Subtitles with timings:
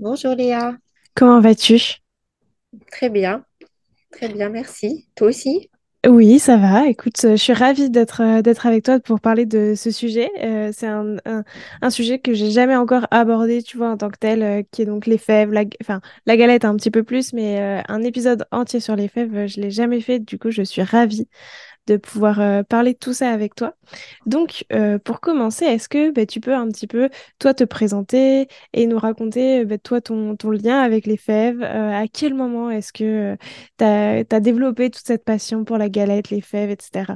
[0.00, 0.76] Bonjour Léa.
[1.14, 2.00] Comment vas-tu?
[2.92, 3.44] Très bien.
[4.12, 5.08] Très bien, merci.
[5.16, 5.70] Toi aussi?
[6.08, 6.86] Oui, ça va.
[6.88, 10.30] Écoute, euh, je suis ravie d'être euh, d'être avec toi pour parler de ce sujet.
[10.42, 11.44] Euh, c'est un, un,
[11.82, 14.80] un sujet que j'ai jamais encore abordé, tu vois, en tant que tel, euh, qui
[14.80, 18.02] est donc les fèves, la, enfin la galette un petit peu plus, mais euh, un
[18.02, 20.20] épisode entier sur les fèves, je l'ai jamais fait.
[20.20, 21.28] Du coup, je suis ravie
[21.90, 23.74] de pouvoir euh, parler de tout ça avec toi.
[24.26, 28.46] Donc, euh, pour commencer, est-ce que bah, tu peux un petit peu, toi, te présenter
[28.72, 31.62] et nous raconter, bah, toi, ton, lien avec les fèves?
[31.62, 33.36] Euh, à quel moment est-ce que
[33.78, 37.14] tu as, développé toute cette passion pour la galette, les fèves, etc.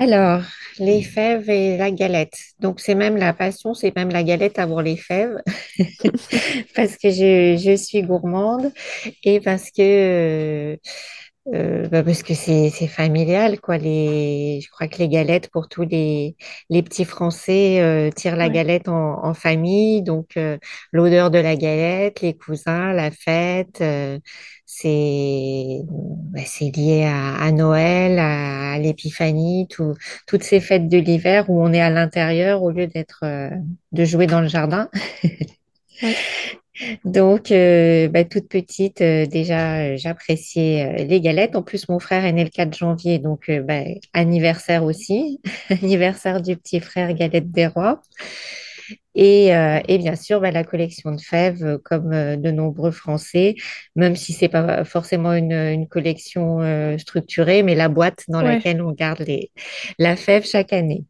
[0.00, 0.42] Alors,
[0.78, 2.36] les fèves et la galette.
[2.60, 5.36] Donc, c'est même la passion, c'est même la galette avant les fèves,
[6.74, 8.72] parce que je suis gourmande
[9.24, 10.78] et parce que,
[11.54, 13.78] euh, bah, parce que c'est, familial, quoi.
[13.78, 16.36] Les, je crois que les galettes, pour tous les,
[16.70, 18.50] les petits Français, euh, tirent la Ouais.
[18.50, 20.02] galette en, en famille.
[20.02, 20.58] Donc, euh,
[20.92, 24.18] l'odeur de la galette, les cousins, la fête, euh,
[24.66, 29.94] c'est, bah, lié à, à Noël, à, à l'Épiphanie, tout,
[30.26, 33.50] toutes ces fêtes de l'hiver où on est à l'intérieur au lieu d'être, euh,
[33.92, 34.88] de jouer dans le jardin.
[36.02, 36.28] Ouais.
[37.04, 41.56] Donc, euh, bah, toute petite, euh, déjà, euh, j'appréciais les galettes.
[41.56, 43.80] En plus, mon frère est né le 4 janvier, donc bah,
[44.12, 45.40] anniversaire aussi,
[45.70, 48.00] anniversaire du petit frère Galette des Rois.
[49.14, 53.56] Et, et bien sûr, bah, la collection de fèves, comme de nombreux Français,
[53.96, 56.60] même si c'est pas forcément une, une collection
[56.98, 58.44] structurée, mais la boîte dans Ouais.
[58.44, 59.50] laquelle on garde les,
[59.98, 61.04] la fève chaque année.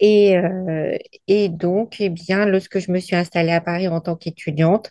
[0.00, 0.96] Et, euh,
[1.28, 4.90] et donc, eh bien, lorsque je me suis installée à Paris en tant qu'étudiante,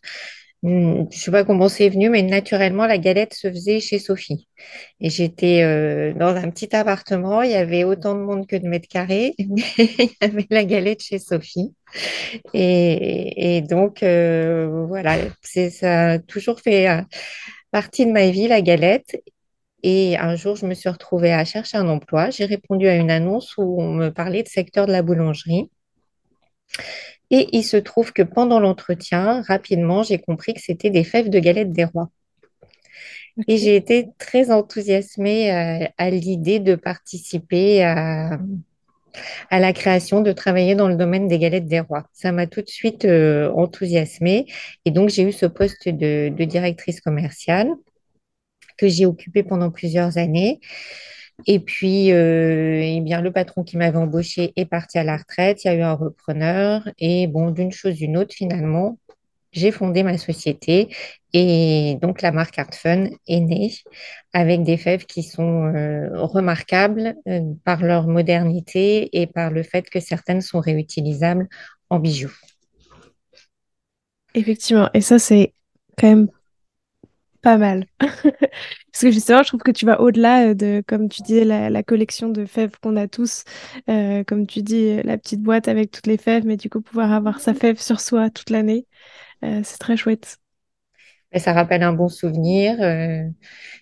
[0.63, 4.47] Hmm, Je sais pas comment c'est venu, mais naturellement, la galette se faisait chez Sophie.
[4.99, 8.67] Et j'étais euh, dans un petit appartement, il y avait autant de monde que de
[8.67, 11.75] mètres carrés, mais il y avait la galette chez Sophie.
[12.53, 17.01] Et, donc, euh, voilà, ça a toujours fait euh,
[17.71, 19.17] partie de ma vie, la galette.
[19.83, 22.29] Et un jour, je me suis retrouvée à chercher un emploi.
[22.29, 25.69] J'ai répondu à une annonce où on me parlait de secteur de la boulangerie.
[27.29, 31.39] Et il se trouve que pendant l'entretien, rapidement, j'ai compris que c'était des fèves de
[31.39, 32.09] galette des rois.
[33.47, 38.39] Et j'ai été très enthousiasmée euh, à l'idée de participer à,
[39.51, 42.07] à la création, de travailler dans le domaine des galettes des rois.
[42.13, 44.47] Ça m'a tout de suite euh, enthousiasmée.
[44.85, 47.69] Et donc, j'ai eu ce poste de, de directrice commerciale
[48.77, 50.59] que j'ai occupé pendant plusieurs années.
[51.45, 55.63] Et puis, euh, eh bien, le patron qui m'avait embauché est parti à la retraite.
[55.63, 56.89] Il y a eu un repreneur.
[56.97, 58.97] Et bon, d'une chose d'une autre, finalement,
[59.51, 60.89] j'ai fondé ma société
[61.33, 63.73] et donc la marque Art Fun est née
[64.33, 69.89] avec des fèves qui sont euh, remarquables euh, par leur modernité et par le fait
[69.89, 71.47] que certaines sont réutilisables
[71.89, 72.35] en bijoux.
[74.33, 74.89] Effectivement.
[74.93, 75.53] Et ça, c'est
[75.97, 76.27] quand même
[77.41, 77.85] pas mal.
[77.99, 81.69] Parce que justement, je trouve que tu vas au-delà euh, de, comme tu disais, la,
[81.69, 83.43] la collection de fèves qu'on a tous.
[83.89, 86.81] Euh, comme tu dis, euh, la petite boîte avec toutes les fèves, mais du coup,
[86.81, 88.87] pouvoir avoir sa fève sur soi toute l'année,
[89.45, 90.37] euh, c'est très chouette.
[91.33, 92.81] Mais ça rappelle un bon souvenir.
[92.81, 93.23] euh,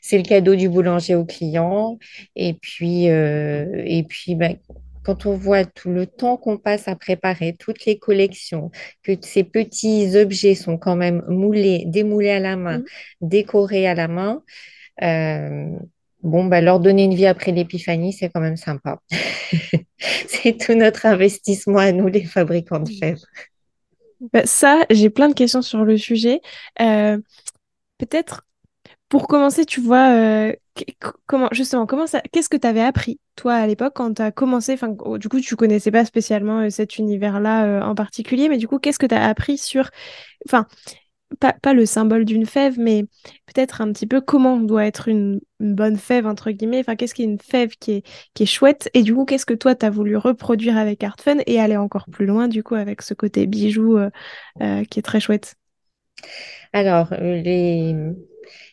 [0.02, 2.00] c'est le cadeau du boulanger au client.
[2.36, 4.57] Et puis, et puis ben,
[5.06, 8.72] quand on voit tout le temps qu'on passe à préparer toutes les collections,
[9.04, 12.86] que ces petits objets sont quand même moulés, démoulés à la main, Mm.
[13.22, 14.44] décorés à la main,
[15.04, 15.69] euh,
[16.24, 19.00] bon, ben, leur donner une vie après l'épiphanie, c'est quand même sympa.
[20.28, 23.22] C'est tout notre investissement à nous, les fabricants de fèves.
[24.34, 26.42] Bah, ça, j'ai plein de questions sur le sujet.
[26.81, 27.18] Euh,
[27.98, 28.46] peut-être
[29.10, 30.54] pour commencer, tu vois, euh,
[31.51, 34.74] justement, comment ça, qu'est-ce que tu avais appris, toi, à l'époque, quand tu as commencé,
[34.74, 38.57] enfin, oh, du coup, tu connaissais pas spécialement euh, cet univers-là euh, en particulier, mais
[38.57, 39.89] du coup, qu'est-ce que tu as appris sur,
[40.48, 40.68] enfin,
[41.39, 43.04] pas, le symbole d'une fève, mais
[43.45, 46.80] peut-être un petit peu comment doit être une, bonne fève, entre guillemets.
[46.80, 49.75] Enfin, qu'est-ce qu'une fève qui est, qui est chouette Et du coup, qu'est-ce que toi,
[49.75, 53.01] tu as voulu reproduire avec Art Fun et aller encore plus loin, du coup, avec
[53.01, 55.56] ce côté bijou euh, qui est très chouette?
[56.74, 57.95] Alors, les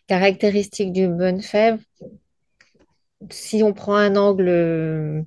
[0.06, 1.78] caractéristiques d'une bonne fève,
[3.30, 5.24] si on prend un angle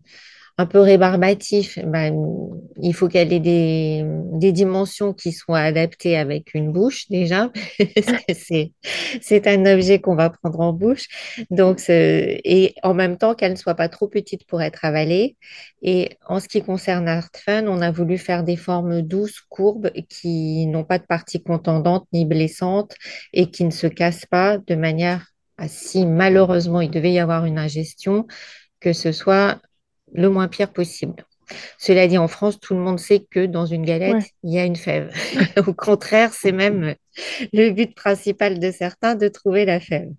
[0.58, 2.16] un peu rébarbatif, ben,
[2.82, 7.52] il faut qu'elle ait des, dimensions qui soient adaptées avec une bouche déjà.
[8.34, 8.72] c'est,
[9.22, 11.08] c'est un objet qu'on va prendre en bouche.
[11.50, 15.36] Donc, et en même temps qu'elle ne soit pas trop petite pour être avalée.
[15.82, 19.92] Et en ce qui concerne Art Fun, on a voulu faire des formes douces, courbes,
[20.10, 22.96] qui n'ont pas de parties contendantes ni blessantes
[23.34, 27.46] et qui ne se cassent pas de manière à si malheureusement il devait y avoir
[27.46, 28.26] une ingestion,
[28.80, 29.60] que ce soit
[30.16, 31.26] le moins pire possible.
[31.78, 34.66] Cela dit, en France, tout le monde sait que dans une galette, il y a
[34.66, 35.14] une fève.
[35.68, 36.96] Au contraire, c'est même
[37.54, 40.10] le but principal de certains de trouver la fève.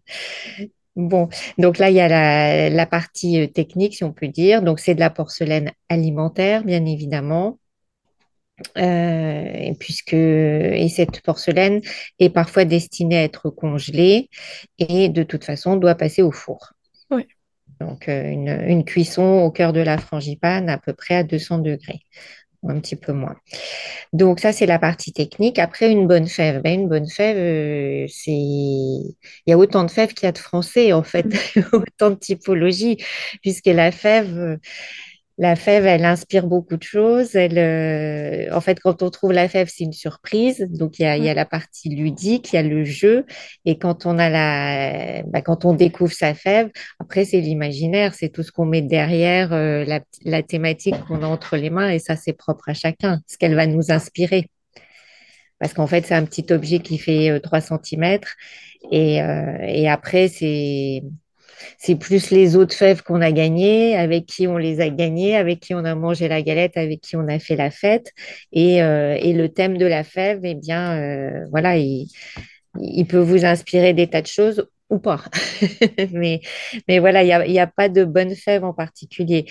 [0.94, 1.28] Bon,
[1.58, 4.62] donc là, il y a la, partie euh, technique, si on peut dire.
[4.62, 7.58] Donc, c'est de la porcelaine alimentaire, bien évidemment.
[8.78, 11.82] Euh, puisque et cette porcelaine
[12.18, 14.30] est parfois destinée à être congelée
[14.78, 16.72] et de toute façon doit passer au four.
[17.80, 22.00] Donc, euh, une, cuisson au cœur de la frangipane à peu près à 200 degrés,
[22.66, 23.36] un petit peu moins.
[24.12, 25.58] Donc, ça, c'est la partie technique.
[25.58, 26.62] Après, une bonne fève.
[26.62, 28.32] Ben, une bonne fève, euh, c'est...
[28.32, 29.14] Il
[29.46, 31.26] y a autant de fèves qu'il y a de français, en fait,
[31.72, 32.98] autant de typologies,
[33.42, 34.58] puisque la fève
[35.38, 37.36] la fève, elle inspire beaucoup de choses.
[37.36, 40.66] Elle, euh, en fait, quand on trouve la fève, c'est une surprise.
[40.70, 43.26] Donc, il y a, y a, la partie ludique, il y a le jeu.
[43.66, 48.30] Et quand on a la, bah, quand on découvre sa fève, après, c'est l'imaginaire, c'est
[48.30, 51.90] tout ce qu'on met derrière euh, la, la, thématique qu'on a entre les mains.
[51.90, 54.48] Et ça, c'est propre à chacun, ce qu'elle va nous inspirer.
[55.58, 58.20] Parce qu'en fait, c'est un petit objet qui fait 3 euh, cm.
[58.90, 61.02] Et, et après, c'est
[61.78, 65.60] c'est plus les autres fèves qu'on a gagnées, avec qui on les a gagnées, avec
[65.60, 68.12] qui on a mangé la galette, avec qui on a fait la fête.
[68.52, 72.08] Et, euh, le thème de la fève, eh bien, euh, voilà, il,
[73.08, 75.22] peut vous inspirer des tas de choses ou pas.
[76.12, 76.40] mais,
[76.88, 79.46] mais voilà, il n'y a, a pas de bonne fève en particulier.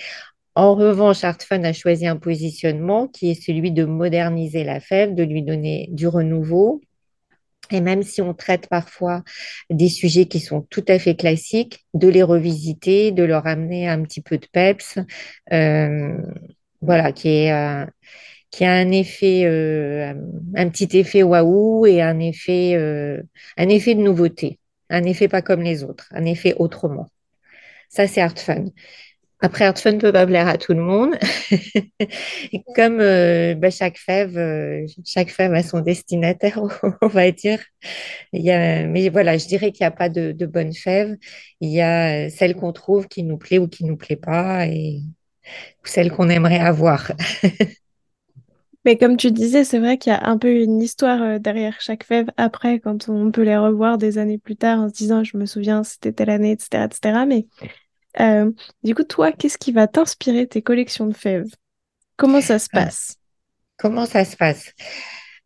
[0.56, 5.22] En revanche, Artfun a choisi un positionnement qui est celui de moderniser la fève, de
[5.22, 6.80] lui donner du renouveau,
[7.70, 9.22] et même si on traite parfois
[9.70, 14.02] des sujets qui sont tout à fait classiques, de les revisiter, de leur amener un
[14.02, 14.98] petit peu de peps,
[15.52, 16.16] euh,
[16.80, 17.86] voilà, euh,
[18.50, 20.14] qui a un effet, euh,
[20.54, 22.76] un petit effet waouh et un effet,
[23.56, 24.58] un effet de nouveauté,
[24.90, 27.08] un effet pas comme les autres, un effet autrement.
[27.88, 28.66] Ça, c'est Art Fun.
[29.40, 31.14] Après, Fun ne peut pas plaire à tout le monde.
[32.74, 36.60] Comme euh, bah, chaque fève, euh, chaque fève a son destinataire,
[37.02, 37.60] on va dire.
[38.32, 41.16] Il y a, mais voilà, je dirais qu'il n'y a pas de, de bonne fève.
[41.60, 45.00] Il y a celle qu'on trouve qui nous plaît ou qui nous plaît pas, et
[45.84, 47.12] celle qu'on aimerait avoir.
[48.86, 51.80] Mais comme tu disais, c'est vrai qu'il y a un peu une histoire euh, derrière
[51.80, 55.24] chaque fève après, quand on peut les revoir des années plus tard en se disant,
[55.24, 57.26] je me souviens, c'était telle année, etc., etc.
[57.26, 57.46] Mais
[58.20, 58.50] euh,
[58.82, 61.50] du coup, toi, qu'est-ce qui va t'inspirer tes collections de fèves?
[62.16, 62.84] Comment ça se ah.
[62.84, 63.16] passe?
[63.76, 64.72] Comment ça se passe?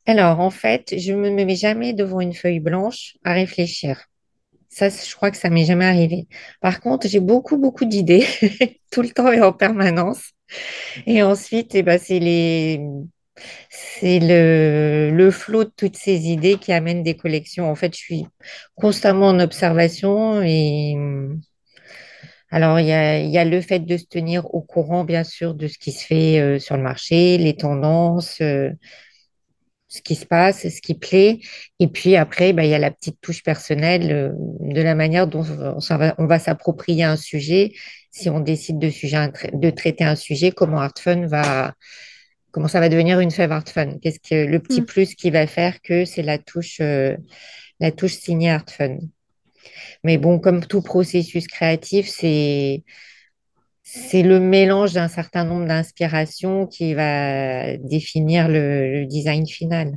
[0.06, 4.06] Alors, en fait, je ne me mets jamais devant une feuille blanche à réfléchir.
[4.68, 6.28] Ça, je crois que ça m'est jamais arrivé.
[6.61, 8.25] Par contre, j'ai beaucoup, beaucoup d'idées,
[8.92, 10.30] tout le temps et en permanence.
[11.06, 12.80] Et ensuite, eh ben, c'est les...
[13.71, 17.71] C'est le, le flot de toutes ces idées qui amènent des collections.
[17.71, 18.26] En fait, je suis
[18.75, 20.94] constamment en observation et
[22.50, 25.78] alors, il y a, le fait de se tenir au courant, bien sûr, de ce
[25.78, 28.71] qui se fait euh, sur le marché, les tendances, euh,
[29.87, 31.38] ce qui se passe, ce qui plaît.
[31.78, 34.30] Et puis après, bah, il y a la petite touche personnelle euh,
[34.61, 37.73] de la manière dont on, va, s'approprier un sujet.
[38.11, 41.75] Si on décide de, sujet, de traiter un sujet, comment Artfun va,
[42.50, 44.87] comment ça va devenir une fève Artfun Qu'est-ce que le petit mm.
[44.87, 48.99] plus qui va faire que c'est la touche, la touche signée Artfun
[50.05, 52.85] mais bon, comme tout processus créatif, c'est
[54.23, 59.97] le mélange d'un certain nombre d'inspirations qui va définir le, design final.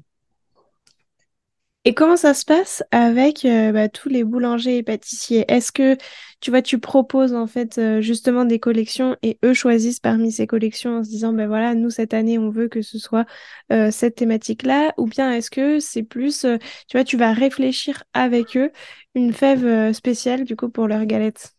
[1.85, 5.43] Et comment ça se passe avec euh, bah, tous les boulangers et pâtissiers?
[5.49, 5.97] Est-ce que
[6.39, 10.47] tu vois, tu proposes en fait euh, justement des collections et eux choisissent parmi ces
[10.47, 13.25] collections en se disant ben voilà, nous cette année on veut que ce soit
[13.73, 14.93] euh, cette thématique-là?
[14.97, 16.45] Ou bien est-ce que c'est plus
[16.87, 18.71] tu vois, tu vas réfléchir avec eux
[19.15, 21.53] une fève spéciale du coup pour leurs galettes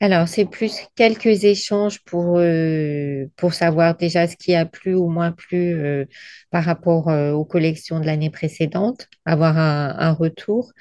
[0.00, 5.08] Alors, c'est plus quelques échanges pour, euh, pour savoir déjà ce qui a plu ou
[5.08, 6.04] moins plu euh,
[6.50, 10.72] par rapport euh, aux collections de l'année précédente, avoir un, retour.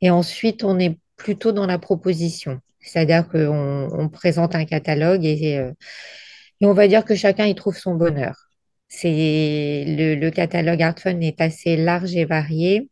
[0.00, 2.60] Et ensuite, on est plutôt dans la proposition.
[2.80, 5.60] C'est-à-dire qu'on on présente un catalogue et,
[6.60, 8.48] on va dire que chacun y trouve son bonheur.
[8.88, 12.88] C'est le, le catalogue Art Fun est assez large et varié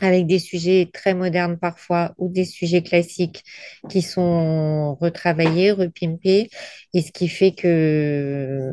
[0.00, 3.44] avec des sujets très modernes parfois ou des sujets classiques
[3.90, 6.48] qui sont retravaillés, repimpés,
[6.94, 8.72] et ce qui fait que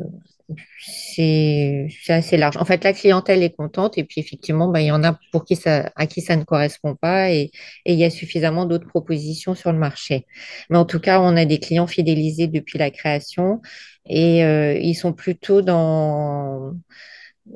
[0.80, 2.56] c'est assez large.
[2.56, 5.44] En fait, la clientèle est contente et puis effectivement, bah, il y en a pour
[5.44, 7.50] qui ça, à qui ça ne correspond pas et,
[7.84, 10.26] et il y a suffisamment d'autres propositions sur le marché.
[10.70, 13.60] Mais en tout cas, on a des clients fidélisés depuis la création
[14.06, 16.72] et euh, ils sont plutôt dans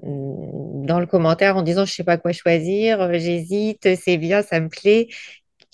[0.03, 4.61] dans le commentaire en disant je sais pas quoi choisir, euh, j'hésite, c'est bien, ça
[4.61, 5.09] me plaît.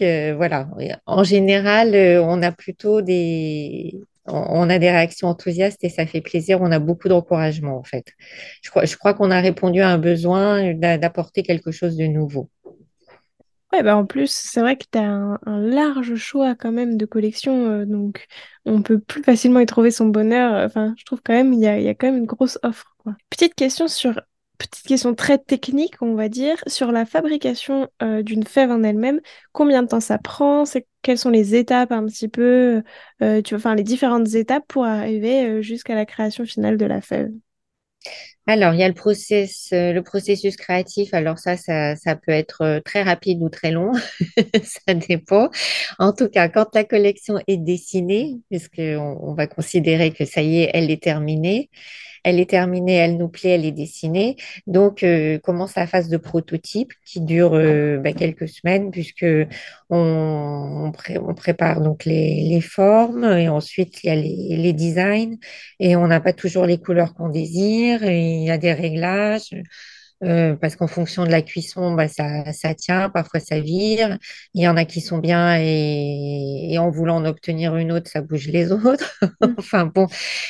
[0.01, 0.69] Voilà.
[1.07, 6.21] En général, euh, on a plutôt des on a des réactions enthousiastes et ça fait
[6.21, 6.61] plaisir.
[6.63, 8.07] On a beaucoup d'encouragement en fait.
[8.63, 12.49] Je crois, qu'on a répondu à un besoin d'a- d'apporter quelque chose de nouveau.
[13.73, 17.67] Ouais, bah en plus, c'est vrai que tu un, large choix quand même de collections,
[17.67, 18.27] euh, donc
[18.65, 20.65] on peut plus facilement y trouver son bonheur.
[20.67, 23.15] Enfin, je trouve quand même il y a, quand même une grosse offre, quoi.
[23.31, 24.21] Petite question sur,
[24.59, 29.21] petite question très technique, on va dire, sur la fabrication euh, d'une fève en elle-même.
[29.53, 30.65] Combien de temps ça prend?
[31.03, 32.83] Quelles sont les étapes un petit peu,
[33.23, 37.01] euh, tu vois, enfin les différentes étapes pour arriver jusqu'à la création finale de la
[37.01, 37.31] fève?
[38.47, 41.15] Alors, il y a le process, euh, le processus créatif.
[41.15, 43.93] Alors ça, ça, ça peut être euh, très rapide ou très long.
[44.65, 45.51] Ça dépend.
[45.99, 50.63] En tout cas, quand la collection est dessinée, puisqu'on on va considérer que ça y
[50.63, 51.71] est, elle est terminée,
[52.25, 54.37] elle est terminée, elle nous plaît, elle est dessinée.
[54.67, 59.25] Donc, euh, commence la phase de prototype qui dure euh, bah, quelques semaines puisque
[59.91, 64.57] on, on pré- on prépare donc les, les formes et ensuite il y a les,
[64.57, 65.37] les designs
[65.81, 69.51] et on n'a pas toujours les couleurs qu'on désire et il y a des réglages.
[70.23, 74.19] Euh, parce qu'en fonction de la cuisson, bah, ça, ça tient, parfois ça vire.
[74.55, 78.11] Il y en a qui sont bien et, et en voulant en obtenir une autre,
[78.11, 79.19] ça bouge les autres.
[79.41, 79.55] Mm.
[79.59, 80.07] Enfin bon,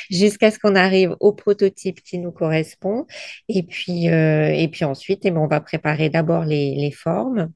[0.09, 3.05] jusqu'à ce qu'on arrive au prototype qui nous correspond.
[3.47, 7.51] Et puis, euh, et puis ensuite, eh ben, on va préparer d'abord les, les formes.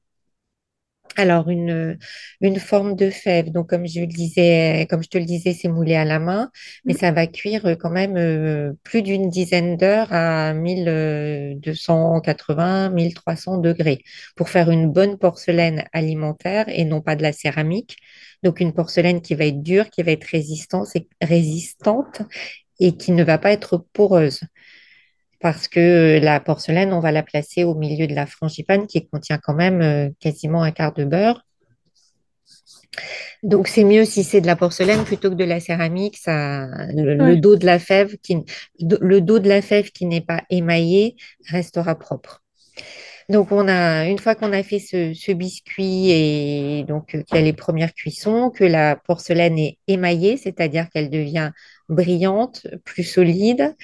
[1.18, 1.98] Alors, une,
[2.42, 5.68] une forme de fève, donc comme je le disais, comme je te le disais, c'est
[5.68, 6.50] moulé à la main,
[6.84, 13.56] mais ça va cuire euh, quand même euh, plus d'une dizaine d'heures à 1280, 1300
[13.58, 14.02] degrés
[14.36, 17.96] pour faire une bonne porcelaine alimentaire et non pas de la céramique.
[18.42, 22.22] Donc, une porcelaine qui va être dure, qui va être résistante et, résistante
[22.78, 24.40] et qui ne va pas être poreuse
[25.40, 29.38] parce que la porcelaine, on va la placer au milieu de la frangipane qui contient
[29.38, 31.44] quand même euh, quasiment un quart de beurre.
[33.42, 36.16] Donc c'est mieux si c'est de la porcelaine plutôt que de la céramique.
[36.16, 38.38] Ça, le, dos de la fève qui,
[38.80, 41.16] le dos de la fève qui n'est pas émaillé
[41.50, 42.42] restera propre.
[43.28, 47.36] Donc on a, une fois qu'on a fait ce, ce biscuit et donc euh, qu'il
[47.36, 51.50] y a les premières cuissons, que la porcelaine est émaillée, c'est-à-dire qu'elle devient
[51.88, 53.74] brillante, plus solide,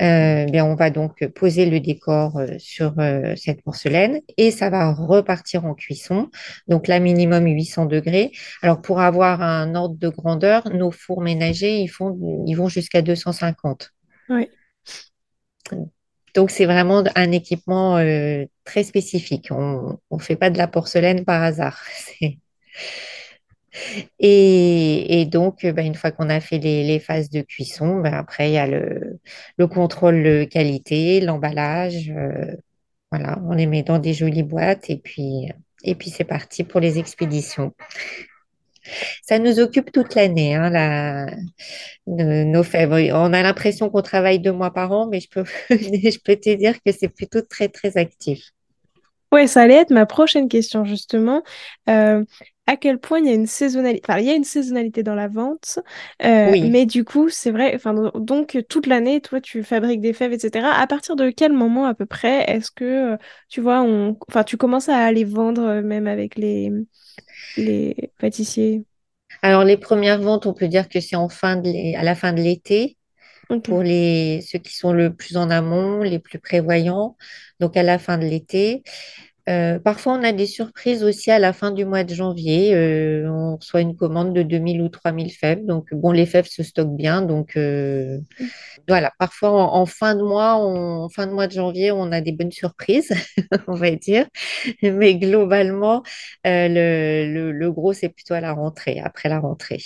[0.00, 4.70] euh, bien, on va donc poser le décor euh, sur euh, cette porcelaine et ça
[4.70, 6.30] va repartir en cuisson.
[6.68, 8.30] Donc là, minimum 800 degrés.
[8.62, 13.02] Alors pour avoir un ordre de grandeur, nos fours ménagers, ils font, ils vont jusqu'à
[13.02, 13.92] 250.
[14.28, 14.50] Ouais.
[16.34, 19.48] Donc c'est vraiment un équipement euh, très spécifique.
[19.50, 21.82] On ne fait pas de la porcelaine par hasard.
[24.18, 28.50] Et, donc, euh, ben, une fois qu'on a fait les, phases de cuisson, ben, après,
[28.50, 29.18] il y a le,
[29.56, 32.10] le contrôle qualité, l'emballage.
[32.10, 32.56] euh,
[33.10, 35.50] Voilà, on les met dans des jolies boîtes et puis,
[35.84, 37.72] et puis c'est parti pour les expéditions.
[39.22, 41.26] Ça nous occupe toute l'année, hein,
[42.06, 42.62] nos, nos.
[43.14, 45.20] On a l'impression qu'on travaille deux mois par an, mais
[45.70, 48.50] je peux, te dire que c'est plutôt très, très actif.
[49.30, 51.42] Ouais, ça allait être ma prochaine question justement.
[51.88, 52.24] Euh,
[52.68, 55.14] à quel point il y a une saisonnalité, enfin, il y a une saisonnalité dans
[55.16, 55.80] la vente,
[56.24, 56.62] euh, Oui.
[56.62, 60.32] mais du coup, c'est vrai, enfin, do- donc toute l'année, toi, tu fabriques des fèves,
[60.34, 60.72] etc.
[60.74, 63.16] À partir de quel moment à peu près est-ce que, euh,
[63.48, 66.70] tu vois, on, enfin, tu commences à les vendre euh, même avec les,
[67.56, 68.84] les pâtissiers?
[69.42, 72.32] Alors, les premières ventes, on peut dire que c'est en fin de à la fin
[72.32, 72.96] de l'été
[73.62, 77.16] pour les, ceux qui sont le plus en amont, les plus prévoyants,
[77.60, 78.82] donc à la fin de l'été.
[79.48, 82.74] Euh, parfois, on a des surprises aussi à la fin du mois de janvier.
[82.74, 85.64] Euh, on reçoit une commande de 2000 ou 3000 fèves.
[85.64, 87.22] Donc, bon, les fèves se stockent bien.
[87.22, 88.18] Donc, euh,
[88.88, 89.12] voilà.
[89.18, 92.52] Parfois, en, fin de mois, en fin de mois de janvier, on a des bonnes
[92.52, 93.12] surprises,
[93.68, 94.26] on va dire.
[94.82, 96.02] Mais globalement,
[96.44, 99.82] le, le, le gros, c'est plutôt à la rentrée, après la rentrée,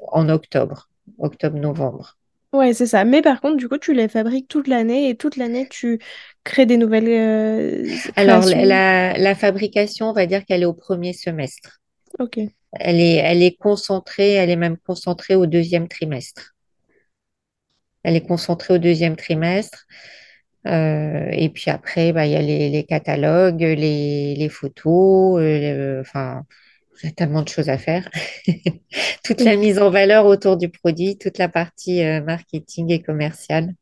[0.00, 2.18] en octobre, octobre-novembre.
[2.54, 3.04] Ouais, c'est ça.
[3.04, 5.98] Mais par contre, du coup, tu les fabriques toute l'année et toute l'année, tu
[6.44, 7.84] crées des nouvelles euh,
[8.14, 11.80] Alors, la, la fabrication, on va dire qu'elle est au premier semestre.
[12.20, 12.38] Ok.
[12.78, 16.54] Elle est, elle est concentrée, elle est même concentrée au deuxième trimestre.
[18.04, 19.86] Elle est concentrée au deuxième trimestre.
[20.66, 26.00] Euh, et puis après, bah, il y a les, les catalogues, les, les photos, euh,
[26.00, 26.44] enfin,
[27.02, 28.08] il y a tellement de choses à faire.
[29.24, 33.74] Toute la mise en valeur autour du produit, toute la partie euh, marketing et commerciale.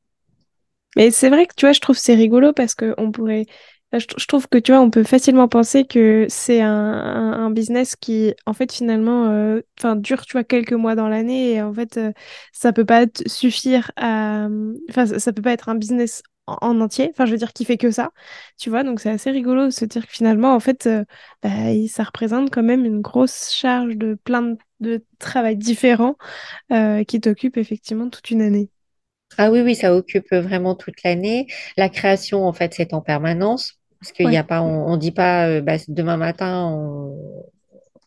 [0.96, 3.46] Mais c'est vrai que tu vois, je trouve c'est rigolo parce que on pourrait.
[3.94, 7.94] Je, trouve que tu vois, on peut facilement penser que c'est un, un, un business
[7.94, 11.74] qui, en fait, finalement, euh, enfin, dure, tu vois, quelques mois dans l'année et en
[11.74, 12.10] fait, euh,
[12.52, 14.48] ça peut pas suffire à.
[14.88, 17.08] Enfin, ça, ça peut pas être un business en, en entier.
[17.10, 18.12] Enfin, je veux dire, qui fait que ça,
[18.58, 18.84] tu vois.
[18.84, 21.04] Donc, c'est assez rigolo de se dire que finalement, en fait, euh,
[21.42, 21.50] bah,
[21.88, 26.16] ça représente quand même une grosse charge de plein de, de travail différents
[26.72, 28.70] euh, qui t'occupe effectivement toute une année.
[29.38, 31.46] Ah oui, oui, ça occupe vraiment toute l'année.
[31.76, 33.74] La création, en fait, c'est en permanence.
[34.00, 37.44] Parce qu'il n'y a pas, on, on dit pas, euh, bah, demain matin, on,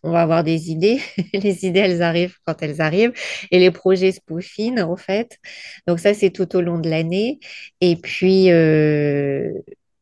[0.05, 1.01] on va avoir des idées.
[1.33, 3.13] Les idées, elles arrivent quand elles arrivent.
[3.51, 5.39] Et les projets se peaufinent, en fait.
[5.88, 7.39] Donc ça, c'est tout au long de l'année.
[7.81, 9.51] Et puis, euh,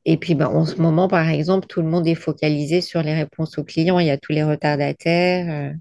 [0.05, 3.13] et puis ben, en ce moment, par exemple, tout le monde est focalisé sur les
[3.13, 3.99] réponses aux clients.
[3.99, 5.71] Il y a tous les retardataires.
[5.71, 5.73] euh,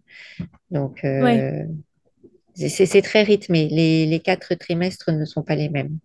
[0.71, 1.65] donc, euh,
[2.55, 3.69] c'est c'est très rythmé.
[3.69, 5.99] Les, les quatre trimestres ne sont pas les mêmes.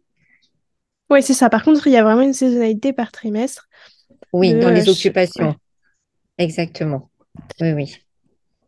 [1.10, 1.50] Ouais, c'est ça.
[1.50, 3.68] Par contre, il y a vraiment une saisonnalité par trimestre
[4.12, 4.90] de Oui, dans les ouais.
[4.90, 5.56] occupations.
[6.38, 7.10] Exactement.
[7.62, 8.07] Oui, oui.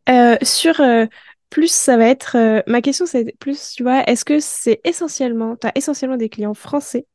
[0.10, 1.06] Euh, sur euh,
[1.50, 5.56] plus, ça va être euh, ma question, c'est plus, tu vois, est-ce que c'est essentiellement,
[5.56, 7.06] tu as essentiellement des clients français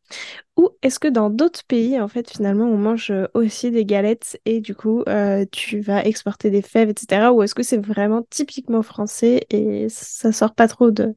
[0.57, 4.61] ou est-ce que dans d'autres pays, en fait, finalement, on mange aussi des galettes et
[4.61, 5.03] du coup,
[5.51, 7.33] tu vas exporter des fèves, etc.
[7.33, 11.17] Ou est-ce que c'est vraiment typiquement français et ça sort pas trop de...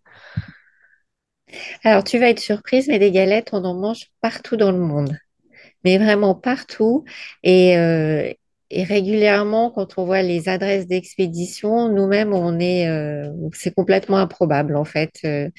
[1.83, 5.15] Alors, tu vas être surprise, mais des galettes, on en mange partout dans le monde.
[5.83, 7.05] mais vraiment partout.
[7.43, 7.75] Et,
[8.69, 14.75] et régulièrement, quand on voit les adresses d'expédition, nous-mêmes, on est, euh, c'est complètement improbable
[14.75, 15.11] en fait.
[15.23, 15.49] Euh,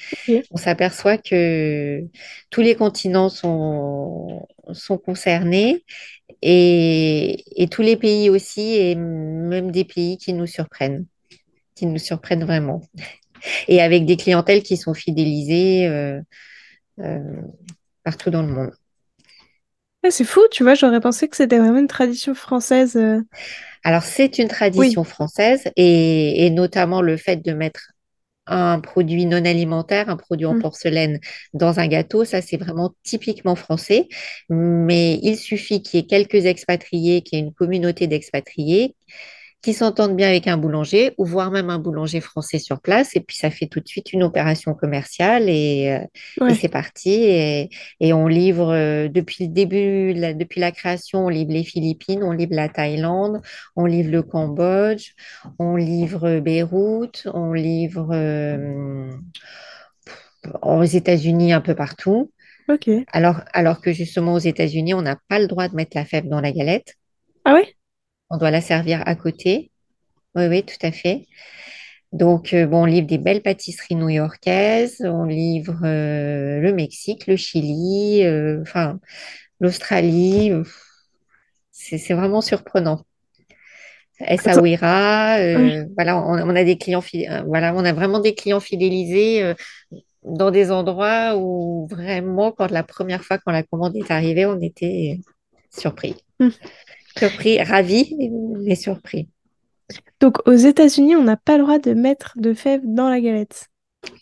[0.50, 2.02] on s'aperçoit que
[2.50, 5.84] tous les continents sont, sont concernés
[6.42, 11.06] et, et tous les pays aussi, et même des pays qui nous surprennent,
[11.74, 12.82] qui nous surprennent vraiment.
[13.68, 16.20] Et avec des clientèles qui sont fidélisées euh,
[17.00, 17.40] euh,
[18.04, 18.72] partout dans le monde.
[20.04, 22.96] Ouais, c'est fou, tu vois, j'aurais pensé que c'était vraiment une tradition française.
[22.96, 23.20] euh.
[23.84, 24.98] Alors, c'est une Oui.
[24.98, 27.92] tradition française et, et notamment le fait de mettre
[28.46, 30.56] un produit non alimentaire, un produit en Mm.
[30.56, 31.20] porcelaine
[31.54, 34.08] dans un gâteau, ça c'est vraiment typiquement français.
[34.50, 38.96] Mais il suffit qu'il y ait quelques expatriés, qu'il y ait une communauté d'expatriés
[39.62, 43.16] qui s'entendent bien avec un boulanger ou voire même un boulanger français sur place.
[43.16, 46.06] Et puis ça fait tout de suite une opération commerciale et, euh,
[46.46, 47.10] et c'est parti.
[47.10, 47.68] Et,
[48.00, 52.22] et on livre euh, depuis le début, la- depuis la création, on livre les Philippines,
[52.22, 53.40] on livre la Thaïlande,
[53.76, 55.10] on livre le Cambodge,
[55.58, 59.10] on livre Beyrouth, on livre euh,
[60.62, 62.32] aux États-Unis un peu partout.
[62.68, 62.88] ok.
[63.08, 66.28] Alors, alors que justement aux États-Unis, on n'a pas le droit de mettre la fève
[66.28, 66.94] dans la galette.
[67.44, 67.76] Ah ouais?
[68.30, 69.70] On doit la servir à côté.
[70.34, 71.26] Oui, oui, tout à fait.
[72.12, 77.36] Donc, euh, bon, on livre des belles pâtisseries new-yorkaises, on livre euh, le Mexique, le
[77.36, 78.98] Chili, euh, enfin,
[79.60, 80.52] l'Australie.
[81.70, 83.04] C'est, vraiment surprenant.
[84.20, 85.36] Essaouira,
[85.94, 89.54] voilà, on, on a des clients, fi- voilà, on a vraiment des clients fidélisés
[90.24, 94.60] dans des endroits où vraiment, quand la première fois quand la commande est arrivée, on
[94.60, 95.20] était
[95.70, 96.48] surpris, Mm.
[97.18, 98.14] Surpris, ravis,
[98.64, 99.28] mais surpris.
[100.20, 103.68] Donc aux États-Unis, on n'a pas le droit de mettre de fèves dans la galette.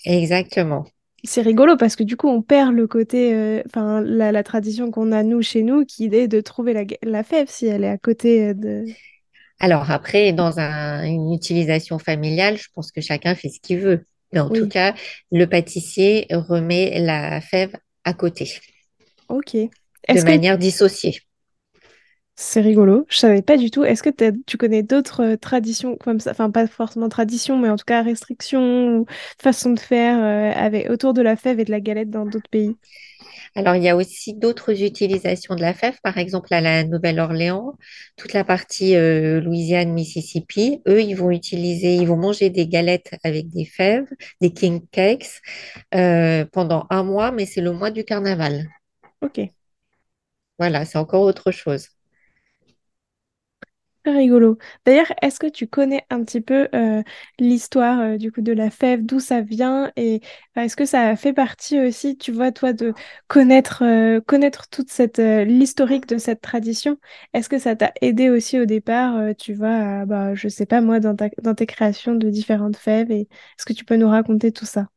[0.04, 0.86] Exactement.
[1.24, 4.90] C'est rigolo parce que du coup, on perd le côté, euh, enfin, la, la tradition
[4.90, 7.88] qu'on a nous chez nous, qui est de trouver la, la fève si elle est
[7.88, 8.84] à côté euh, de.
[9.58, 14.04] Alors après, dans un- une utilisation familiale, je pense que chacun fait ce qu'il veut.
[14.32, 14.94] Mais en tout cas,
[15.32, 18.50] le pâtissier remet la fève à côté,
[19.28, 19.70] ok.
[20.08, 21.18] de que manière dissociée.
[22.36, 23.06] C'est rigolo?
[23.08, 23.84] Je savais pas du tout.
[23.84, 24.10] Est-ce que
[24.46, 28.02] tu connais d'autres euh, traditions comme ça, enfin pas forcément traditions, mais en tout cas
[28.02, 29.06] restrictions ou
[29.40, 32.50] façons de faire euh, avec autour de la fève et de la galette dans d'autres
[32.50, 32.76] pays?
[33.54, 37.74] Alors, il y a aussi d'autres utilisations de la fève, par exemple à la Nouvelle-Orléans,
[38.16, 40.82] toute la partie euh, Louisiane, Mississippi.
[40.86, 44.08] Eux, ils vont utiliser, ils vont manger des galettes avec des fèves,
[44.40, 45.40] des king cakes,
[45.94, 48.68] euh, pendant un mois, mais c'est le mois du carnaval.
[49.22, 49.40] Ok.
[50.58, 51.88] Voilà, c'est encore autre chose.
[54.10, 54.58] Rigolo.
[54.84, 57.02] D'ailleurs, est-ce que tu connais un petit peu euh,
[57.38, 60.20] l'histoire euh, du coup de la fève, d'où ça vient et
[60.56, 62.94] est-ce que ça fait partie aussi, tu vois, toi, de
[63.28, 66.98] connaître euh, connaître toute cette l'historique de cette tradition?
[67.34, 71.00] Est-ce que ça t'a aidé aussi au départ, tu vois, bah, je sais pas moi,
[71.00, 74.52] dans ta, dans tes créations de différentes fèves et est-ce que tu peux nous raconter
[74.52, 74.88] tout ça?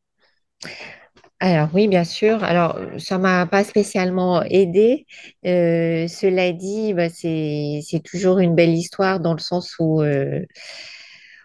[1.41, 2.43] Alors oui, bien sûr.
[2.43, 5.05] Alors, ça m'a pas spécialement aidé.
[5.45, 10.41] Euh, cela dit, bah, c'est c'est toujours une belle histoire dans le sens où euh,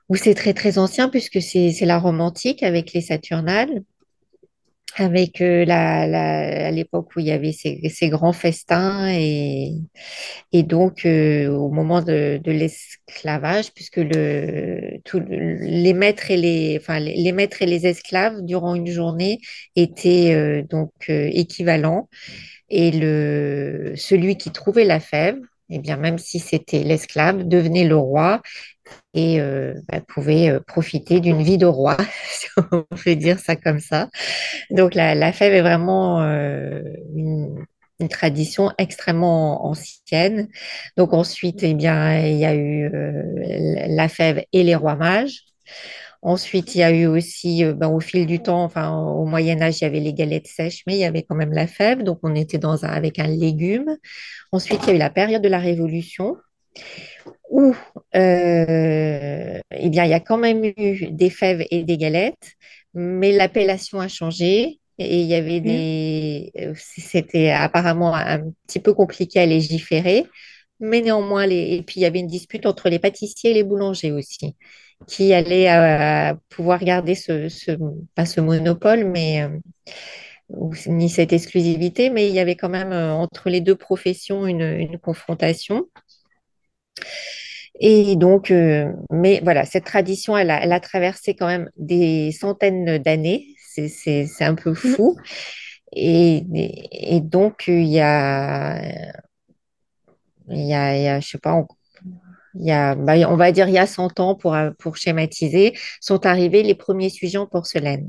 [0.09, 3.83] où c'est très très ancien puisque c'est c'est la Rome antique avec les Saturnales,
[4.97, 9.73] avec euh, la, la à l'époque où il y avait ces, ces grands festins et
[10.53, 16.37] et donc euh, au moment de, de l'esclavage, puisque le tout le- les maîtres et
[16.37, 17.01] les enfin
[17.33, 19.41] maîtres et les esclaves durant une journée
[19.77, 22.09] étaient euh, donc euh, équivalents.
[22.71, 25.39] Et le, celui qui trouvait la fève,
[25.71, 28.43] eh bien, même si c'était l'esclave, devenait le roi
[29.15, 31.97] et euh, bah, pouvait euh, profiter d'une vie de roi,
[32.29, 34.09] si on peut dire ça comme ça.
[34.71, 36.83] Donc, la, fève est vraiment euh,
[37.15, 37.65] une,
[38.11, 40.49] tradition extrêmement ancienne.
[40.99, 45.45] Donc, ensuite, eh bien, il y a eu la fève et les rois mages.
[46.25, 49.61] Ensuite, il y a eu aussi, euh, ben, au fil du temps, enfin, au Moyen
[49.63, 52.03] Âge, il y avait les galettes sèches, mais il y avait quand même la fève,
[52.03, 53.97] donc on était dans un, avec un légume.
[54.53, 56.37] Ensuite, il y a eu la période de la Révolution,
[57.51, 57.75] où,
[58.17, 62.53] euh, eh bien, il y a quand même eu des fèves et des galettes,
[62.95, 64.81] mais l'appellation a changé.
[64.99, 65.65] Et il y avait Mm.
[65.65, 70.25] des, euh, c'était apparemment un petit peu compliqué à légiférer,
[70.81, 73.65] mais néanmoins, les, et puis il y avait une dispute entre les pâtissiers et les
[73.65, 74.57] boulangers aussi
[75.07, 77.73] qui allait euh, pouvoir garder ce, ce,
[78.15, 79.49] pas ce monopole, mais euh,
[80.87, 84.63] ni cette exclusivité, mais il y avait quand même euh, entre les deux professions une,
[84.63, 85.87] une confrontation.
[87.81, 92.33] Et donc, euh, mais voilà, cette tradition, elle a, elle a traversé quand même des
[92.33, 93.47] centaines d'années.
[93.59, 94.75] C'est, un peu Mm.
[94.75, 95.17] fou.
[95.95, 96.45] Et,
[96.93, 99.13] et, donc, il y a,
[100.49, 101.67] il y a, il y a, je sais pas, on-
[102.55, 104.97] il y a, bah, on va dire il y a 100 ans pour, euh, pour
[104.97, 108.09] schématiser, sont arrivés les premiers sujets en porcelaine.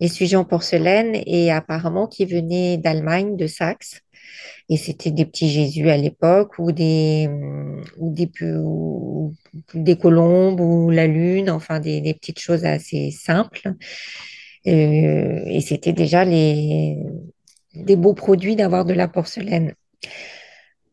[0.00, 4.00] Les sujets en porcelaine et apparemment qui venaient d'Allemagne, de Saxe.
[4.68, 7.28] Et c'était des petits Jésus à l'époque ou des,
[7.98, 8.30] ou des,
[9.74, 13.74] des colombes ou la lune, enfin des, des petites choses assez simples.
[14.66, 16.98] Euh, et c'était déjà les,
[17.74, 19.74] des beaux produits d'avoir de la porcelaine.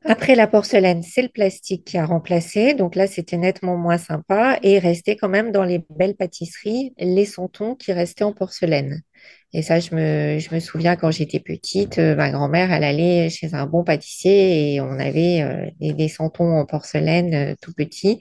[0.10, 2.74] Après la porcelaine, c'est le plastique qui a remplacé.
[2.74, 4.58] Donc là, c'était nettement moins sympa.
[4.64, 9.02] Et restait quand même dans les belles pâtisseries les santons qui restaient en porcelaine.
[9.54, 13.30] Et ça, je me, je me souviens quand j'étais petite, euh, ma grand-mère, elle allait
[13.30, 17.74] chez un bon pâtissier et on avait euh, des, des santons en porcelaine euh, tout
[17.74, 18.20] petits.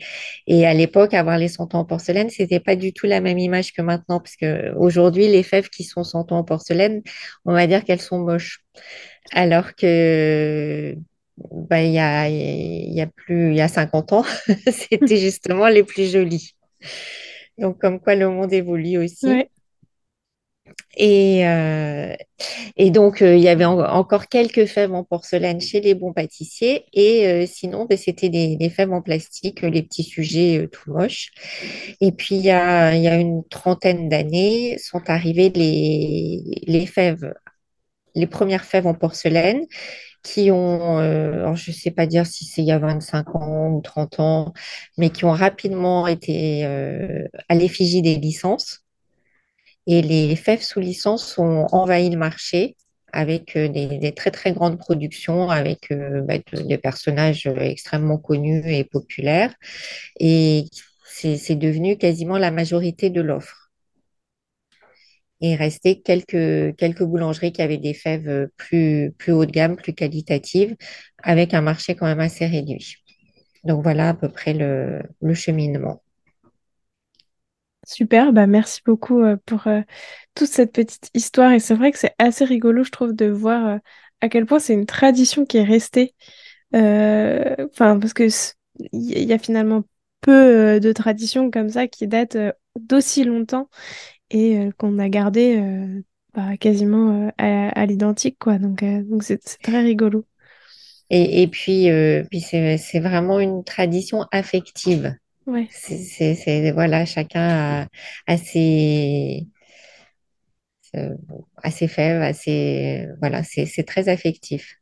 [0.49, 3.72] Et à l'époque, avoir les santons en porcelaine, c'était pas du tout la même image
[3.72, 7.03] que maintenant, parce que aujourd'hui, les fèves qui sont santons en porcelaine,
[7.44, 8.61] on va dire qu'elles sont moches.
[9.33, 10.96] Alors que
[11.38, 14.25] bah, il y a, il y a plus, il y a 50 ans,
[14.72, 16.53] c'était justement les plus jolies.
[17.59, 19.27] Donc, comme quoi le monde évolue aussi.
[19.29, 19.51] Ouais.
[20.99, 22.14] Et, euh,
[22.77, 26.12] et donc, euh, il y avait en- encore quelques fèves en porcelaine chez les bons
[26.12, 26.87] pâtissiers.
[26.94, 31.31] Et euh, sinon, ben, c'était des, des fèves en plastique, les petits sujets tout moches.
[32.01, 37.33] Et puis, il y a, y a une trentaine d'années, sont arrivées les, les fèves,
[38.14, 39.66] les premières fèves en porcelaine
[40.27, 43.69] qui ont, euh, je ne sais pas dire si c'est il y a 25 ans
[43.73, 44.53] ou 30 ans,
[44.99, 48.83] mais qui ont rapidement été euh, à l'effigie des licences.
[49.87, 52.77] Et les fèves sous licence ont envahi le marché
[53.12, 58.85] avec euh, des, très très grandes productions, avec bah, de- des personnages extrêmement connus et
[58.85, 59.55] populaires.
[60.21, 60.67] Et
[61.05, 63.65] c'est devenu quasiment la majorité de l'offre.
[65.40, 69.51] Et il restait quelques, quelques boulangeries qui avaient des fèves euh, plus, plus haut de
[69.51, 70.77] gamme, plus qualitatives,
[71.22, 72.96] avec un marché quand même assez réduit.
[73.64, 75.03] Donc voilà à peu près le,
[75.35, 76.03] cheminement.
[77.87, 79.83] Super, bah merci beaucoup euh, pour euh,
[80.35, 81.53] toute cette petite histoire.
[81.53, 83.79] Et c'est vrai que c'est assez rigolo, je trouve, de voir
[84.20, 86.14] à quel point c'est une tradition qui est restée.
[86.72, 88.29] Parce que
[88.92, 89.85] il y a finalement
[90.20, 92.37] peu de traditions comme ça qui datent
[92.77, 93.68] d'aussi longtemps
[94.31, 96.03] et euh, qu'on a gardé euh,
[96.35, 98.59] bah, quasiment euh, à, à l'identique, quoi.
[98.59, 100.25] Donc, donc c'est très rigolo.
[101.11, 101.89] Et, et puis,
[102.31, 105.15] puis c'est, vraiment une tradition affective.
[105.47, 105.69] Ouais.
[105.71, 107.87] C'est, voilà, chacun a,
[108.27, 109.47] a ses,
[111.62, 114.81] a ses fèves, ses, voilà, c'est très affectif.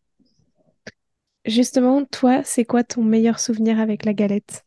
[1.47, 4.65] Justement, toi, c'est quoi ton meilleur souvenir avec la galette?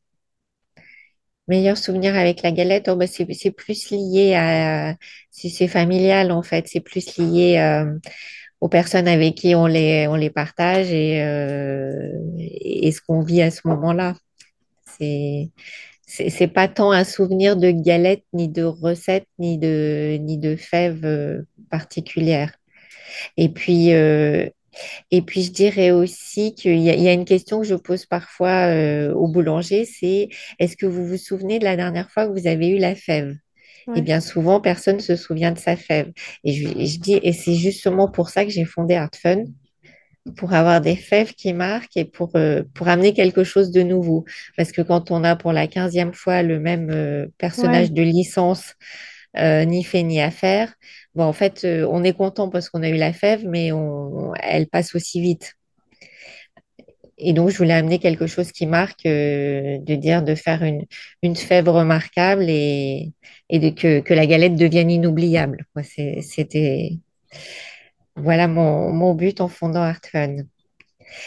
[1.48, 4.96] Meilleur souvenir avec la galette, oh, bah, c'est, plus lié à,
[5.32, 7.98] c'est c'est familial en fait, c'est plus lié euh,
[8.62, 13.42] aux personnes avec qui on les, on les partage et, euh, et ce qu'on vit
[13.42, 14.16] à ce moment-là.
[15.00, 15.52] C'est,
[16.08, 21.06] c'est pas tant un souvenir de galette, ni de recette, ni de, ni de fèves
[21.06, 22.54] euh, particulières.
[23.38, 23.92] Et puis,
[25.12, 27.76] et puis, je dirais aussi qu'il y a, il y a une question que je
[27.76, 32.28] pose parfois euh, au boulanger, c'est est-ce que vous vous souvenez de la dernière fois
[32.28, 33.36] que vous avez eu la fève?
[33.96, 34.02] Et Ouais.
[34.02, 36.12] bien souvent, personne ne se souvient de sa fève.
[36.44, 39.44] Et je, et je dis, et c'est justement pour ça que j'ai fondé Art Fun,
[40.36, 44.26] pour avoir des fèves qui marquent et pour, euh, pour amener quelque chose de nouveau.
[44.58, 47.94] Parce que quand on a pour la quinzième fois le même euh, personnage Ouais.
[47.94, 48.74] de licence,
[49.36, 50.74] euh, ni fait ni à faire,
[51.16, 53.72] bon, en fait, euh, on est content parce qu'on a eu la fève, mais
[54.42, 55.54] elle passe aussi vite.
[57.20, 60.86] Et donc, je voulais amener quelque chose qui marque, euh, de dire de faire une,
[61.24, 63.12] une fève remarquable et,
[63.50, 65.66] et que, que la galette devienne inoubliable.
[66.22, 66.92] C'était,
[68.16, 70.38] voilà mon, mon but en fondant Art Fun.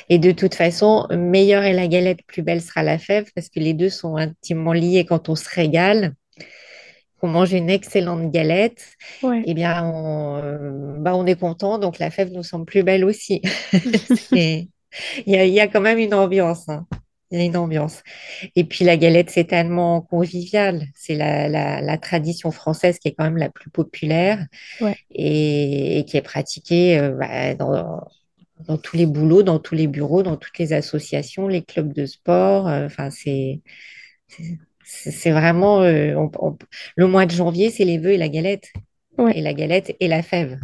[0.08, 3.58] Et de toute façon, meilleure est la galette, plus belle sera la fève, parce que
[3.58, 6.14] les deux sont intimement liés quand on se régale,
[7.20, 8.84] qu'on mange une excellente galette,
[9.22, 9.42] Ouais.
[9.46, 13.04] eh bien, on, euh, bah, on est content, donc la fève nous semble plus belle
[13.04, 13.42] aussi.
[15.26, 16.68] Il y a, il y a quand même une ambiance.
[16.68, 16.86] hein.
[17.30, 18.02] Il y a une ambiance.
[18.56, 20.84] Et puis la galette, c'est tellement convivial.
[20.96, 24.46] C'est la, la, la tradition française qui est quand même la plus populaire
[24.80, 24.96] Ouais.
[25.10, 28.00] et, et qui est pratiquée euh, bah, dans,
[28.68, 32.06] dans tous les boulots, dans tous les bureaux, dans toutes les associations, les clubs de
[32.06, 32.68] sport.
[32.68, 33.62] euh, Enfin, c'est
[35.10, 36.58] c'est vraiment euh, on- on-
[36.96, 38.72] le mois de janvier, c'est les vœux et la galette,
[39.18, 39.36] Ouais.
[39.36, 40.58] et la galette et la fève.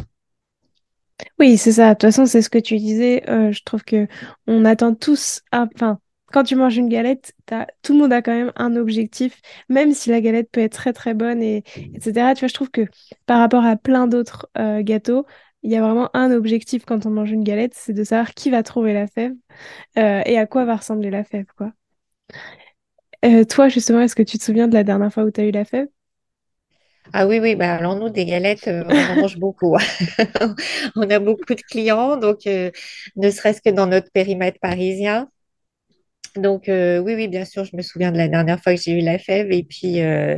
[1.39, 1.89] Oui, c'est ça.
[1.89, 3.27] De toute façon, c'est ce que tu disais.
[3.29, 4.07] euh, je trouve que
[4.47, 5.41] on attend tous.
[5.51, 5.99] Enfin,
[6.31, 7.33] quand tu manges une galette,
[7.81, 10.93] tout le monde a quand même un objectif, même si la galette peut être très
[10.93, 12.33] très bonne et etc.
[12.35, 12.81] Tu vois, je trouve que
[13.25, 15.25] par rapport à plein d'autres euh, gâteaux,
[15.63, 18.49] il y a vraiment un objectif quand on mange une galette, c'est de savoir qui
[18.51, 19.33] va trouver la fève
[19.97, 21.73] euh, et à quoi va ressembler la fève, quoi.
[23.25, 25.45] Euh, toi, justement, est-ce que tu te souviens de la dernière fois où tu as
[25.45, 25.87] eu la fève?
[27.13, 29.77] Ah oui, oui, bah alors nous, des galettes, euh, on mange beaucoup.
[30.95, 32.69] On a beaucoup de clients, donc euh,
[33.15, 35.29] ne serait-ce que dans notre périmètre parisien.
[36.37, 38.91] Donc euh, oui, oui, bien sûr, je me souviens de la dernière fois que j'ai
[38.93, 40.37] eu la fève et puis euh,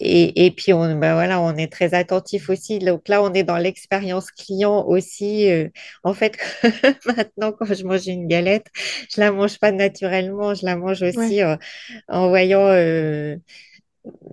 [0.00, 2.78] et, et puis on bah voilà, on est très attentif aussi.
[2.80, 5.50] Donc là, on est dans l'expérience client aussi.
[5.50, 5.68] euh,
[6.04, 6.38] en fait,
[7.06, 8.66] maintenant, quand je mange une galette,
[9.14, 11.40] je la mange pas naturellement, je la mange aussi
[12.08, 12.68] en voyant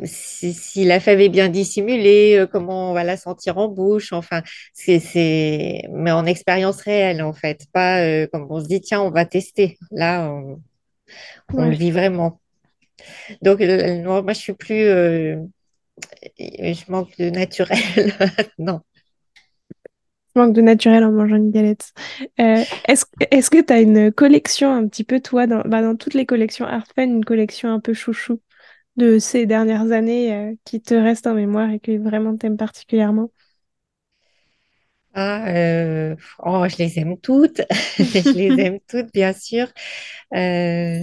[0.04, 4.14] si, si la fève est bien dissimulée, comment on va la sentir en bouche.
[4.14, 4.42] Enfin,
[4.74, 9.12] c'est c'est mais en expérience réelle en fait, pas comme on se dit tiens, on
[9.12, 9.78] va tester.
[9.92, 10.62] Là, on
[11.54, 12.40] on le vit vraiment.
[13.42, 15.38] Donc, moi, je suis plus, euh,
[16.40, 17.80] je manque de naturel.
[18.58, 18.82] Non.
[20.36, 21.94] Je manque de naturel en mangeant une galette.
[22.42, 25.96] Euh, est-ce, est-ce que tu as une collection un petit peu, toi, dans, bah, dans
[25.96, 28.42] toutes les collections Artfan, une collection un peu chouchou
[28.98, 33.30] de ces dernières années euh, qui te reste en mémoire et que vraiment t'aimes particulièrement?
[35.18, 37.62] Ah, euh, oh, je les aime toutes.
[37.98, 39.68] Je les aime toutes, bien sûr.
[40.36, 41.00] Euh,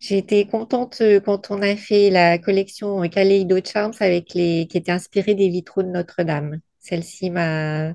[0.00, 4.76] j'ai été contente euh, quand on a fait la collection Kaleido Charms avec les, qui
[4.78, 6.60] était inspirée des vitraux de Notre-Dame.
[6.80, 7.88] Celle-ci m'a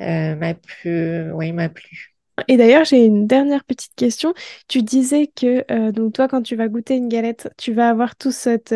[0.00, 1.32] euh, m'a plu.
[1.32, 2.14] Oui, m'a plu.
[2.48, 4.34] Et d'ailleurs, j'ai une dernière petite question.
[4.68, 8.16] Tu disais que euh, donc toi, quand tu vas goûter une galette, tu vas avoir
[8.16, 8.74] tout cette,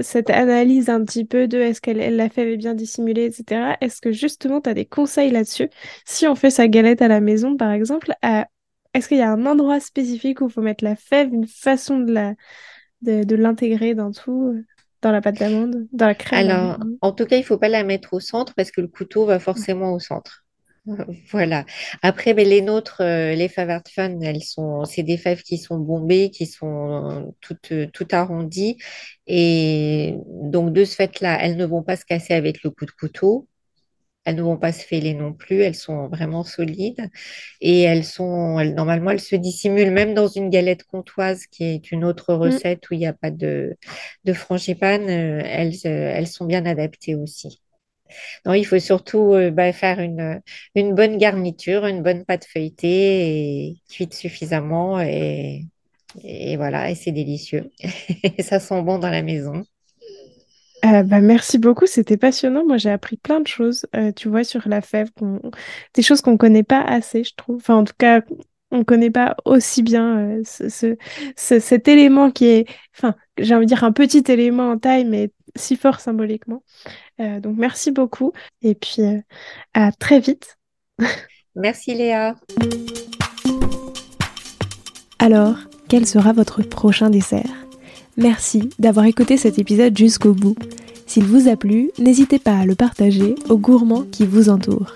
[0.00, 3.76] cette analyse un petit peu de est-ce qu'elle elle l'a fait bien dissimulée, etc.
[3.80, 5.68] Est-ce que justement, tu as des conseils là-dessus?
[6.06, 8.48] Si on fait sa galette à la maison, par exemple, à-
[8.94, 12.00] est-ce qu'il y a un endroit spécifique où il faut mettre la fève, une façon
[12.00, 12.34] de la,
[13.02, 14.64] de, de l'intégrer dans tout,
[15.02, 17.84] dans la pâte d'amande, dans la crème Alors, en tout cas, il faut pas la
[17.84, 20.41] mettre au centre parce que le couteau va forcément au centre.
[21.30, 21.64] Voilà.
[22.02, 25.58] Après, ben, les nôtres, euh, les fèves Art Fun, elles sont, c'est des fèves qui
[25.58, 28.78] sont bombées, qui sont toutes, euh, toutes arrondies.
[29.26, 32.90] Et donc, de ce fait-là, elles ne vont pas se casser avec le coup de
[32.92, 33.48] couteau.
[34.24, 35.62] Elles ne vont pas se fêler non plus.
[35.62, 37.08] Elles sont vraiment solides.
[37.62, 41.92] Et elles sont, elles- normalement, elles se dissimulent même dans une galette comtoise, qui est
[41.92, 42.58] une autre Mm.
[42.58, 43.76] recette où il n'y a pas de,
[44.24, 45.08] de frangipane.
[45.10, 47.61] euh, elles, euh, elles sont bien adaptées aussi.
[48.46, 50.40] Non, il faut surtout euh, bah, faire une,
[50.74, 55.00] une bonne garniture, une bonne pâte feuilletée et cuite suffisamment
[56.24, 57.70] et, voilà, et c'est délicieux.
[58.38, 59.64] Et ça sent bon dans la maison.
[60.84, 62.64] Euh, bah, merci beaucoup, c'était passionnant.
[62.66, 65.10] Moi, j'ai appris plein de choses, euh, tu vois, sur la fève,
[65.94, 67.56] des choses qu'on connaît pas assez, je trouve.
[67.56, 68.22] Enfin, en tout cas,
[68.72, 70.96] on connaît pas aussi bien euh, ce, ce-
[71.36, 75.04] ce- cet élément qui est, enfin, j'ai envie de dire un petit élément en taille,
[75.04, 76.62] mais si fort symboliquement.
[77.20, 78.32] Euh, donc, merci beaucoup.
[78.62, 79.20] Et puis, euh,
[79.74, 80.58] à très vite.
[81.54, 82.36] Merci Léa.
[85.18, 85.56] Alors,
[85.88, 87.66] quel sera votre prochain dessert?
[88.16, 90.56] Merci d'avoir écouté cet épisode jusqu'au bout.
[91.06, 94.94] S'il vous a plu, n'hésitez pas à le partager aux gourmands qui vous entourent.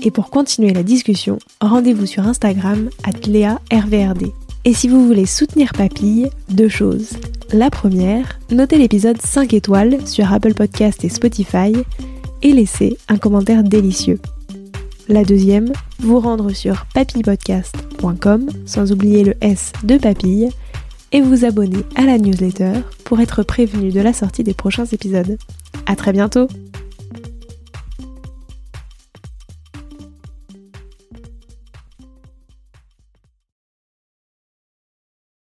[0.00, 2.90] Et pour continuer la discussion, rendez-vous sur Instagram
[3.26, 4.32] @léa_rvrd.
[4.66, 7.10] Et si vous voulez soutenir Papille, deux choses.
[7.52, 11.72] La première, notez l'épisode 5 étoiles sur Apple Podcast et Spotify
[12.42, 14.18] et laissez un commentaire délicieux.
[15.08, 20.50] La deuxième, vous rendre sur papillepodcast.com, sans oublier le S de papille,
[21.12, 22.72] et vous abonner à la newsletter
[23.04, 25.38] pour être prévenu de la sortie des prochains épisodes.
[25.86, 26.48] À très bientôt!